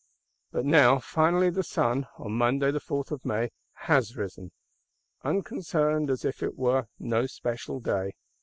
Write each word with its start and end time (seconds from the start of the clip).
But 0.51 0.65
now 0.65 0.97
finally 0.97 1.51
the 1.51 1.61
Sun, 1.61 2.07
on 2.17 2.31
Monday 2.31 2.71
the 2.71 2.79
4th 2.79 3.11
of 3.11 3.23
May, 3.23 3.51
has 3.85 4.17
risen;—unconcerned, 4.17 6.09
as 6.09 6.25
if 6.25 6.41
it 6.41 6.57
were 6.57 6.87
no 6.97 7.27
special 7.27 7.79
day. 7.79 8.13